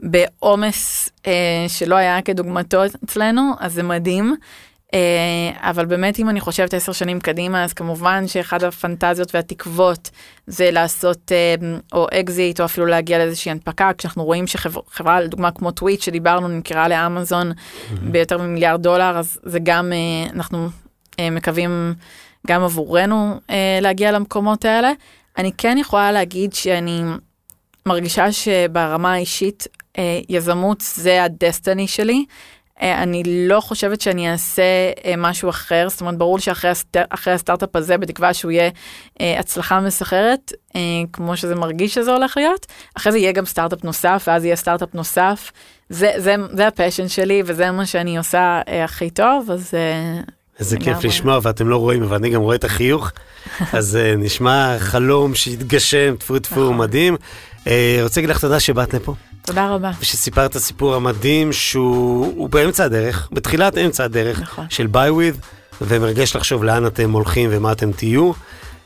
[0.00, 4.36] בעומס אה, שלא היה כדוגמתו אצלנו, אז זה מדהים.
[4.94, 10.10] אה, אבל באמת אם אני חושבת עשר שנים קדימה אז כמובן שאחד הפנטזיות והתקוות
[10.46, 11.54] זה לעשות אה,
[11.92, 16.88] או אקזיט או אפילו להגיע לאיזושהי הנפקה כשאנחנו רואים שחברה לדוגמה כמו טוויט שדיברנו נמכרה
[16.88, 17.52] לאמזון.
[18.02, 20.68] ביותר ממיליארד דולר אז זה גם אה, אנחנו
[21.20, 21.94] מקווים
[22.46, 23.40] גם עבורנו
[23.80, 24.92] להגיע למקומות האלה.
[25.38, 27.02] אני כן יכולה להגיד שאני
[27.86, 29.66] מרגישה שברמה האישית
[30.28, 32.24] יזמות זה הדסטיני שלי.
[32.82, 34.62] אה, אני לא חושבת שאני אעשה
[35.04, 36.96] אה, משהו אחר, זאת אומרת, ברור שאחרי הסט...
[37.26, 38.70] הסטארט-אפ הזה, בתקווה שהוא יהיה
[39.20, 40.52] אה, הצלחה מסחרת,
[41.12, 44.94] כמו שזה מרגיש שזה הולך להיות, אחרי זה יהיה גם סטארט-אפ נוסף, ואז יהיה סטארט-אפ
[44.94, 45.52] נוסף.
[45.88, 49.74] זה, זה, זה ה passion שלי, וזה מה שאני עושה הכי טוב, אז...
[50.58, 53.10] איזה כיף לשמוע, ואתם לא רואים, אבל אני גם רואה את החיוך,
[53.72, 56.76] אז נשמע חלום שהתגשם, טפו טפו, נכון.
[56.76, 57.16] מדהים.
[58.02, 59.14] רוצה להגיד לך תודה שבאת לפה.
[59.48, 59.90] תודה רבה.
[60.00, 64.66] ושסיפרת את הסיפור המדהים שהוא באמצע הדרך, בתחילת אמצע הדרך נכון.
[64.70, 65.34] של buywith,
[65.80, 68.32] ומרגש לחשוב לאן אתם הולכים ומה אתם תהיו.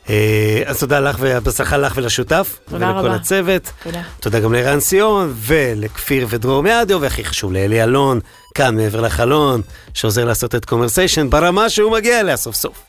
[0.09, 3.15] אה, אז תודה לך ובהצלחה לך ולשותף, תודה ולכל רבה.
[3.15, 3.71] הצוות.
[3.83, 4.01] תודה.
[4.19, 8.19] תודה גם לערן ציון ולכפיר ודרור מאדיו, והכי חשוב לאלי אלון,
[8.55, 9.61] כאן מעבר לחלון,
[9.93, 12.83] שעוזר לעשות את קומרסיישן ברמה שהוא מגיע אליה סוף סוף.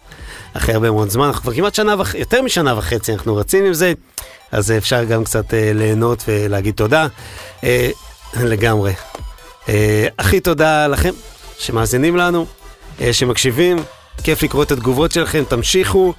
[0.56, 3.72] אחרי הרבה מאוד זמן, אנחנו כבר כמעט שנה וחצי, יותר משנה וחצי אנחנו רצים עם
[3.72, 3.92] זה.
[4.52, 7.06] אז אפשר גם קצת אה, ליהנות ולהגיד תודה.
[7.64, 7.90] אה,
[8.42, 8.92] לגמרי.
[9.68, 11.10] אה, הכי תודה לכם
[11.58, 12.46] שמאזינים לנו,
[13.00, 13.76] אה, שמקשיבים,
[14.22, 16.14] כיף לקרוא את התגובות שלכם, תמשיכו,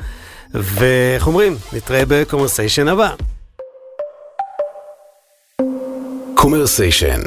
[0.53, 3.09] ואיך אומרים, נתראה בקומרסיישן הבא.
[6.35, 7.21] קומרסיישן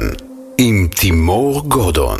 [0.57, 2.19] עם תימור גורדון